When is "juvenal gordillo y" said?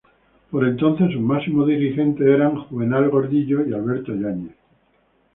2.63-3.71